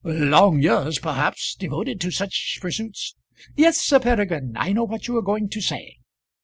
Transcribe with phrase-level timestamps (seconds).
[0.03, 3.13] "Long years, perhaps, devoted to such pursuits"
[3.55, 5.97] "Yes, Sir Peregrine; I know what you are going to say.